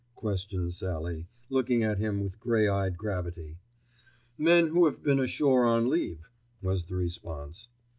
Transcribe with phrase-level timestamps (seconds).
[0.15, 3.59] questioned Sallie, looking at him with grey eyed gravity.
[4.35, 6.27] "Men who have been ashore on leave,"
[6.59, 7.67] was the response.